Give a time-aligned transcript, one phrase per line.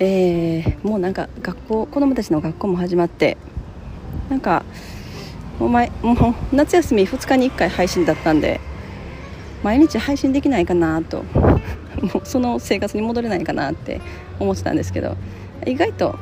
[0.00, 3.36] えー、もうなんか学校子供たちの学校も始まって
[4.28, 4.64] なんか
[5.58, 8.60] もう前もう夏休み2日に1回配信だったんで
[9.62, 14.00] 毎日配信できないかなともうその生活に戻れないかなって
[14.38, 15.16] 思ってたんですけど
[15.66, 16.18] 意外と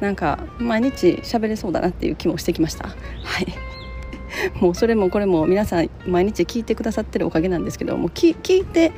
[0.00, 2.88] なんか毎日喋れそうだなっていう気もしてきました。
[2.88, 2.94] は
[3.40, 3.46] い。
[4.60, 8.92] もうそれもこれも皆さん毎日聞いてくださってるおかげなんですけども聞いて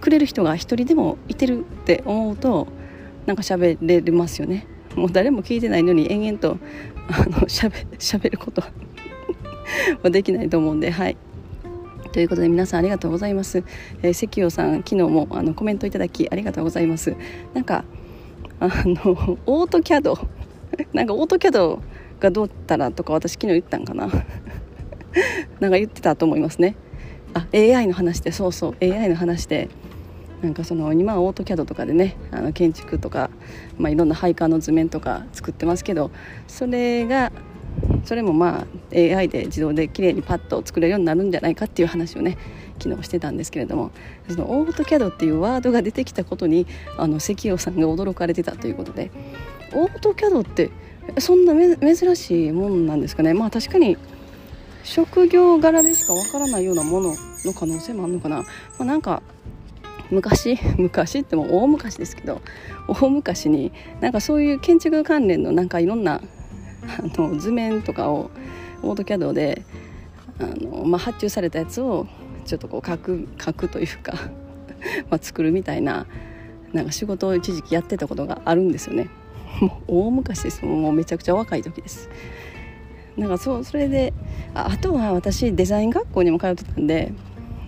[0.00, 2.68] くれる人が一人でもいてるって思うと
[3.26, 4.66] なんか喋れますよね。
[4.96, 6.58] もう誰も聞いてないのに延々と
[7.08, 8.62] あのしゃべしゃべること
[10.02, 11.16] はできないと思うんではい。
[12.12, 13.64] ということで皆さんありがとうございます、
[14.02, 17.16] えー、関陽さん昨日もあのコメントいただきありがとうございます。
[17.54, 17.84] なんか
[18.60, 20.16] あのオートキャド
[20.92, 21.82] なんかオートキャド
[22.20, 24.08] がどうったらとか私昨日言ったんかな。
[25.60, 26.76] なんか言ってたと思いますね。
[27.34, 29.68] あ AI の話でそうそう AI の話で
[30.44, 33.30] なんかその今オートキャドとかでねあの建築とか、
[33.78, 36.10] まあ、いろんな配管の図面とか作ってますけど
[36.46, 37.32] それが
[38.04, 42.36] それもまあ AI で自動で綺麗にパッと作れるようになるんじゃないかっていう話をね
[42.78, 43.90] 昨日してたんですけれども
[44.28, 46.66] そのオートキャドっていうワードが出てきたことに
[46.98, 49.10] あの関陽さんが驚かれてたということで
[49.72, 50.70] オートキャドって
[51.18, 53.32] そんな珍しいもんなんですかね？
[53.32, 53.96] まあ確かに
[54.82, 57.14] 職業柄でしかわからないようなもの
[57.46, 58.46] の可能性もあるのかな、ま
[58.80, 59.22] あ、なんか
[60.14, 62.40] 昔 昔っても大昔ですけど
[62.88, 66.20] 大昔になんかそういう建築関連のなんかいろんな
[66.98, 68.30] あの図面とかを
[68.82, 69.62] オートキャドで
[70.38, 72.06] あの、まあ、発注されたやつを
[72.44, 74.14] ちょっとこう書く書くというか
[75.10, 76.06] まあ作るみたいな
[76.72, 79.08] なんか仕事を一時期やってたことがあるんですよね。
[79.60, 79.70] もう
[80.06, 82.10] 大昔ですもうめちゃくちゃ若い時です。
[83.16, 84.12] なんかそうそれで
[84.54, 87.12] ああとは私デザイン学校にも通ってたんで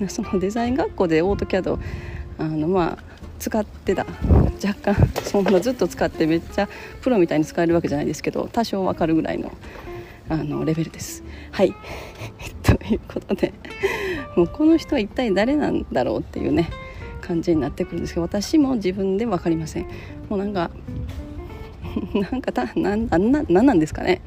[0.08, 1.78] そのデザイン学校でオートキャド
[2.38, 4.06] あのまあ使ってた。
[4.64, 6.69] 若干 そんなずっと使ってめっちゃ
[7.02, 9.52] プロみたいに使えるわけじゃないですけど多少わかるぐらいの
[10.28, 11.22] あのレベルです。
[11.52, 11.74] はい。
[12.62, 13.52] ということで
[14.36, 16.69] もうこの人は一体誰なんだろうっていうね
[17.20, 19.86] 感じになってくるんですけど私も自分で分かりません。
[20.28, 20.70] もうなんか
[22.14, 24.22] なんかたなんなんなんなんですかね。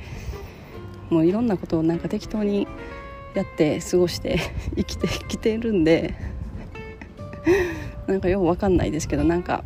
[1.10, 2.68] もういろんなことをなんか適当に
[3.34, 4.40] やって過ごして
[4.76, 6.14] 生きてきてるんで。
[8.10, 9.64] なんかよくわかんないですけどなんか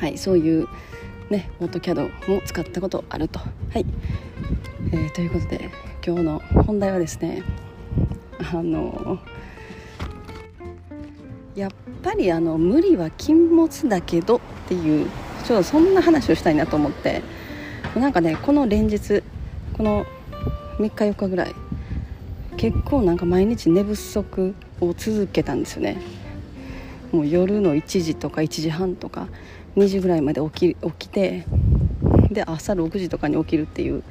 [0.00, 0.66] はいそういう
[1.28, 3.38] ねオートキャドも使ったことあると。
[3.38, 3.84] はい、
[4.92, 5.70] えー、ということで
[6.04, 7.42] 今日の本題はですね
[8.38, 9.18] あの
[11.54, 11.70] やっ
[12.02, 15.10] ぱりあの無理は禁物だけどっていう
[15.44, 17.22] ちょっとそんな話をしたいなと思って
[17.94, 19.22] なんかねこの連日
[19.76, 20.06] この
[20.78, 21.54] 3日4日ぐらい
[22.56, 26.23] 結構なんか毎日寝不足を続けたんですよね。
[27.14, 29.28] もう夜の1時とか1時半とか
[29.76, 31.46] 2時ぐらいまで起き起きて
[32.30, 34.02] で朝6時とかに起きるっていう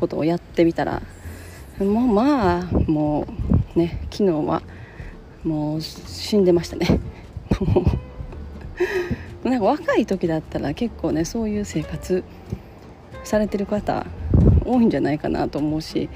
[0.00, 1.02] ことをやってみたら
[1.78, 3.26] もうまあも
[3.76, 4.62] うね昨日は
[5.44, 6.98] もう死んでましたね。
[9.44, 12.24] なんか若い時だったら結構ねそういう生活
[13.22, 14.06] されてる方
[14.64, 16.08] 多いんじゃないかなと思うし、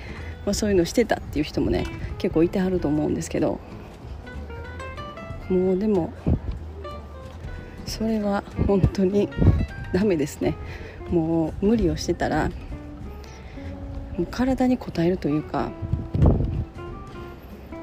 [0.46, 1.84] まあ、そういうのしてたっていう人もね
[2.16, 3.60] 結構いてはると思うんですけど
[5.48, 6.12] もうでも
[7.86, 9.28] それは本当に
[9.92, 10.56] ダメですね。
[11.10, 12.48] もう無理をしてたら
[14.16, 15.70] もう体に応えるというか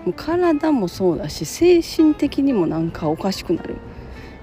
[0.06, 3.76] もう体もそうだし精神的にもなんかおかしくなる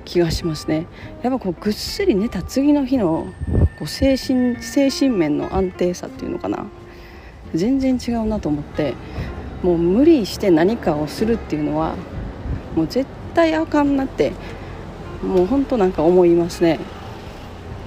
[0.05, 0.87] 気がしますね。
[1.23, 3.27] やっぱこうぐっすり寝た次の日の
[3.79, 6.67] こう精神精神面の安定さっていうのかな。
[7.55, 8.95] 全然違うなと思って
[9.63, 11.95] もう無理して何かをするっていうのは
[12.75, 14.33] もう絶対あかんなって
[15.23, 16.79] もうほんとなんか思いますね。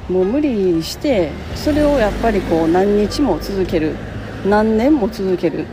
[0.09, 3.95] もう無理してそれをやっぱりこう何日も続ける
[4.45, 5.65] 何年も続ける。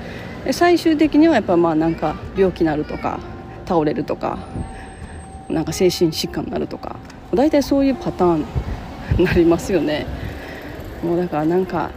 [0.52, 3.18] 最終的にはやっぱまあなんか病気になるとか
[3.66, 4.38] 倒れるとか
[5.48, 6.96] なんか精神疾患になるとか
[7.34, 8.46] 大体そういうパターン
[9.18, 10.06] に なりますよね。
[11.02, 11.90] もうだからなんか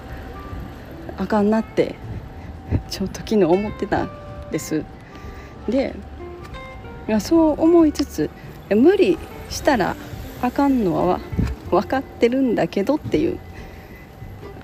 [1.17, 1.95] あかんなって
[2.89, 4.09] ちょっと昨日思ってたん
[4.51, 4.83] です。
[5.69, 5.93] で
[7.07, 8.29] いやそう思いつつ
[8.69, 9.17] 無理
[9.49, 9.95] したら
[10.41, 11.19] あかんのは
[11.69, 13.39] 分かってるんだけどっていう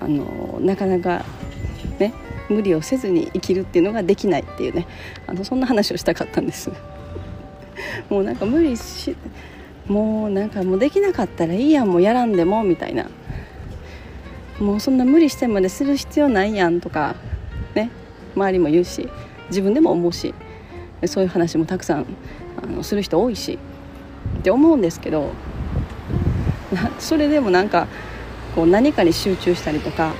[0.00, 1.24] あのなかなか
[1.98, 2.12] ね
[2.48, 4.86] 無理をせずに生きるっていうのができないっていうね。
[5.26, 6.70] あのそんな話をしたかったんです。
[8.08, 9.16] もうなんか無理し
[9.86, 13.06] もうなんかもうできなかったらいいやんもうやらんでもみたいな。
[14.58, 17.14] もうそんな無理してまでする必要ないやんとか
[17.76, 17.90] ね
[18.34, 19.08] 周りも言うし
[19.50, 20.34] 自分でも思うし。
[21.06, 22.06] そういう話もたくさん
[22.62, 23.58] あのする人多いし
[24.38, 25.30] って思うんですけど
[26.98, 27.86] それでもなんか
[28.54, 30.12] こう何かに集中したりとか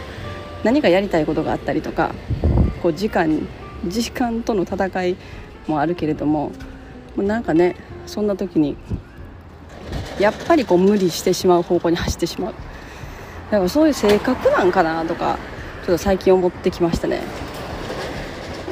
[0.64, 2.14] 何かやりたいことがあったりとか
[2.82, 3.46] こう時間
[3.86, 5.16] 時間との戦い
[5.66, 6.52] もあるけれども
[7.16, 7.76] なんかね
[8.06, 8.76] そんな時に
[10.18, 12.54] やっぱりこう無理してしまう方向に走ってしまう。
[13.50, 15.38] だからそういう性格なんかなとか
[15.86, 17.22] ちょっと最近思ってきましたね。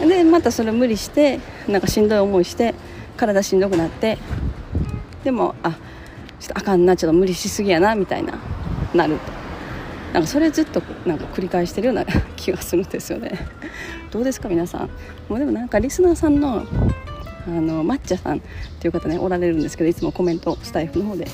[0.06, 2.74] でまたそれ無理してなんかしんどい思いして
[3.16, 4.18] 体しんどくなって
[5.24, 5.76] でもあ
[6.38, 8.38] ちょっとあかんなちょっと無理しすぎやなみたいな
[8.94, 9.36] なると。
[10.12, 12.04] なんかそれずっとなんか繰り返してるような
[12.36, 13.32] 気がするんですよね。
[14.10, 14.88] どうですか皆さん。
[15.28, 16.64] もうでもなんかリスナーさんの
[17.46, 18.40] あの抹茶さんっ
[18.80, 21.28] ていう方ねおられるんですけどいつもコメントスタイフの方で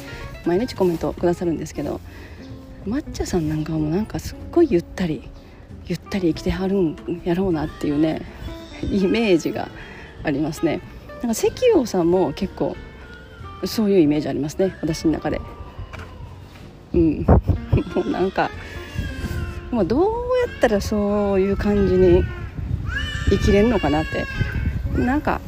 [0.44, 2.00] 毎日コメントくださるんですけど
[2.86, 5.22] 抹茶さんなんかもなんかすっごいゆったり
[5.86, 8.22] ゆったり生きてはるんやろうなっていうね
[8.82, 9.68] イメージが
[10.24, 10.80] ありますね。
[11.08, 12.76] なんか石王さんも結構
[13.64, 14.76] そういうイメージありますね。
[14.80, 15.40] 私の中で。
[16.94, 17.26] うん。
[17.94, 18.50] もうなんか、
[19.70, 20.06] まあ、どうや
[20.58, 22.24] ったらそういう感じに
[23.30, 24.26] 生きれるのかなって。
[24.96, 25.40] なんか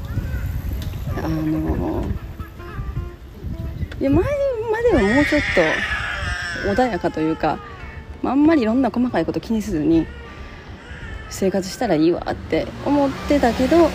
[1.18, 2.04] あの
[4.00, 4.22] いや前ま
[4.82, 5.42] ではもうちょっ
[6.64, 7.58] と穏やかというか、
[8.22, 10.06] ま、あんまりいろんな細かいこと気にせずに
[11.28, 13.90] 生活したらいいわって思ってたけど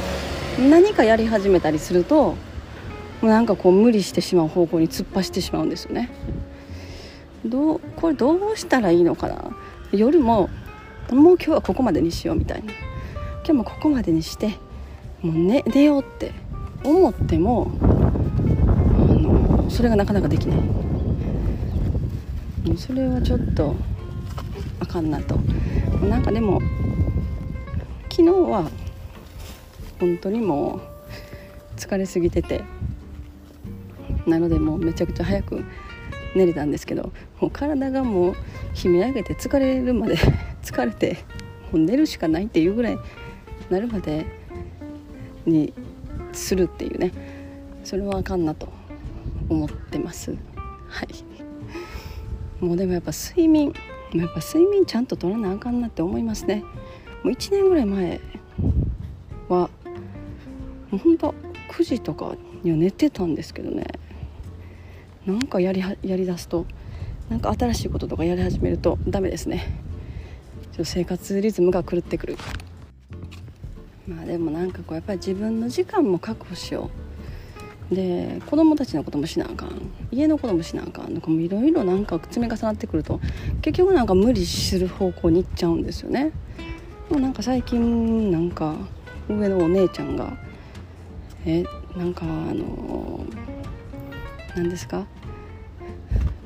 [0.59, 2.35] 何かやり始めたりすると
[3.21, 6.09] もうなんかこう無理してしまう方向に突っ走ってしまうんですよね。
[7.45, 9.56] どうこれどうしたらいいのかな。
[9.91, 10.50] 夜も
[11.11, 12.73] もう今日はここまでにしようみたいな。
[12.73, 14.57] 今日もここまでにして
[15.21, 16.31] もう、ね、寝ようって
[16.83, 17.85] 思ってもあ
[19.13, 20.57] のそれがなかなかできない。
[20.59, 20.63] も
[22.73, 23.75] うそれはちょっと
[24.79, 25.39] あかんなと。
[26.05, 26.62] なんかでも
[28.09, 28.69] 昨日は
[30.00, 30.81] 本当にも
[31.75, 32.63] う疲れすぎてて。
[34.25, 35.63] なのでもうめちゃくちゃ早く
[36.36, 38.36] 寝れたんですけどもう体がもう
[38.84, 40.16] 悲鳴上げて疲れるまで
[40.62, 41.18] 疲れて
[41.72, 42.98] もう寝るしかないっていうぐらい
[43.69, 44.25] なるまで
[45.46, 45.74] に
[46.31, 47.12] するっていうね。
[47.84, 48.69] それはあかんなと
[49.48, 50.36] 思ってます。
[50.88, 52.63] はい。
[52.63, 53.74] もうでもやっぱ睡眠
[54.13, 56.63] やっぱ睡眠ちゃんと取らなあかんなって思いますね。
[57.24, 58.19] もう1年ぐらい前
[59.48, 59.69] は
[60.91, 61.33] もうほんと
[61.71, 63.86] 9時とかには寝てたんですけどね。
[65.25, 66.65] なんかやりやりだすと
[67.30, 69.68] なんか新しいこととかやり始めるとダメですね。
[70.71, 72.38] ちょっと生活リズムが狂ってくる。
[74.07, 76.89] まあでもなんかこうやっぱり自分の時間も確保しよ
[77.91, 77.95] う。
[77.95, 79.91] で子供たちのこともしなあかん。
[80.12, 83.19] 家のこともしなあかんとかもいろいろなんか積み重なってくると
[83.62, 86.31] 結局なんか無理する方向に行っちゃうんですよね。
[87.09, 88.75] もうなんか最近なんか
[89.27, 90.38] 上のお姉ちゃんが
[91.45, 91.63] え
[91.97, 93.25] なんかあの
[94.55, 95.05] 何ですか？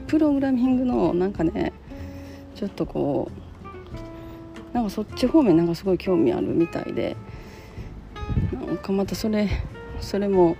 [0.07, 1.73] プログラミングのなんかね
[2.55, 3.31] ちょっとこ
[4.71, 7.15] うなんかそっち方面なんかすごい興味あるみたいで
[8.67, 9.49] なんかまたそれ
[9.99, 10.55] それも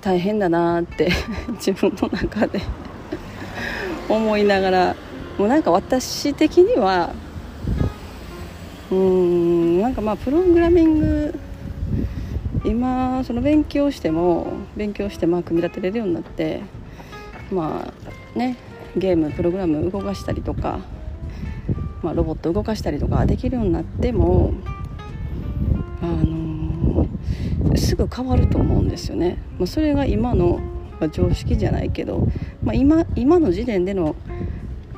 [0.00, 1.10] 大変だなって
[1.56, 2.60] 自分の中で
[4.08, 4.96] 思いながら
[5.38, 7.10] もうなんか私的には
[8.90, 11.38] うーんなんかまあプログラミング
[12.66, 14.46] 今その勉強しても
[14.76, 16.62] 勉強してまあ組み立てれるようになって
[17.50, 17.92] ま
[18.34, 18.56] あね
[18.96, 20.80] ゲームプログラム動かしたりとか、
[22.02, 24.54] まあ、ロボット動かしたりとかできるようになっても
[26.02, 29.38] あのー、すぐ変わると思うんですよね。
[29.58, 30.60] まあ、それが今の、
[30.98, 32.26] まあ、常識じゃないけど、
[32.62, 34.16] まあ、今今の時点での、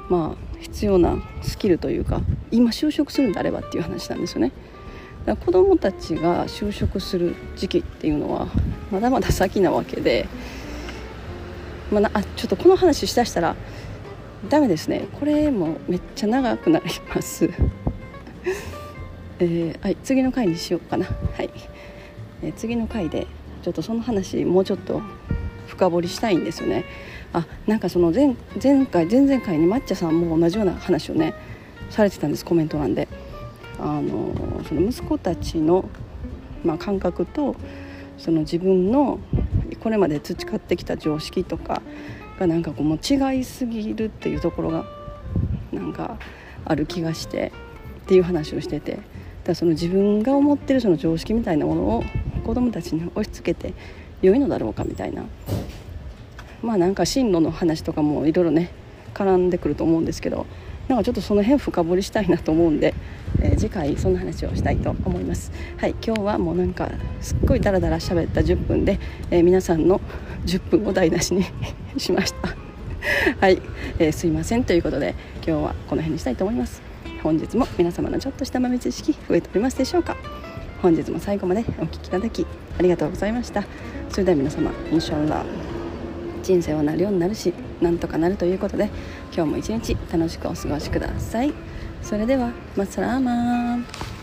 [0.08, 2.20] まあ、必要なスキルというか
[2.50, 4.52] 今就職するんであればっていう話なんですよね。
[5.36, 8.48] 子どもたちが就職する時期っていうのは
[8.90, 10.28] まだまだ先なわけで、
[11.90, 13.56] まあ、あちょっとこの話しだしたら
[14.48, 15.08] ダメですね。
[15.18, 17.50] これもめっちゃ長くなります。
[19.40, 21.06] えー、はい、次の回にしようかな。
[21.06, 21.50] はい、
[22.42, 23.26] えー、次の回で
[23.62, 25.02] ちょっとその話もうちょっと
[25.66, 26.84] 深掘りしたいんですよね。
[27.32, 31.34] あなんかその前前回前々回に抹茶さんも同じような話をね
[31.90, 33.08] されてたんですコメント欄で。
[33.78, 35.88] あのその息子たちの、
[36.64, 37.56] まあ、感覚と
[38.16, 39.20] その自分の
[39.80, 41.82] これまで培ってきた常識とか
[42.38, 44.84] がなんかこうもう違いすぎるっていうところが
[45.72, 46.18] なんか
[46.64, 47.52] ある気がして
[48.04, 49.00] っていう話をしてて
[49.44, 52.04] だその自分が思ってるその常識みたいなものを
[52.44, 53.74] 子供たちに押し付けて
[54.22, 55.24] 良いのだろうかみたいな。
[56.60, 58.72] まあなんか進路の話とかもいろいろね
[59.14, 60.46] 絡んでくると思うんですけど
[60.88, 62.94] なんかちょっとその辺深掘りしたいなと思うんで、
[63.42, 65.52] えー、次回そんな話をしたいと思います。
[65.76, 66.90] はい今日はもうなんか
[67.20, 68.98] すっごいダラダラ喋った10分で、
[69.30, 70.00] えー、皆さんの
[70.46, 71.44] 10分を台無しに
[71.98, 72.56] しました。
[73.40, 73.60] はい、
[73.98, 75.14] えー、すいませんということで
[75.46, 76.82] 今日はこの辺にしたいと思います。
[77.22, 80.16] 本日も皆様のちょっとした豆知識増えておりますでしょうか。
[80.80, 82.46] 本日も最後までお聴きいただき
[82.78, 83.64] ありがとうございました。
[84.08, 85.67] それでは皆様インシャンラー。
[86.48, 87.52] 人生はなるようになるし
[87.82, 88.88] なんとかなるということで
[89.34, 91.52] 今日も一日楽しくお過ごしください。
[92.00, 94.17] それではマッサラーマン。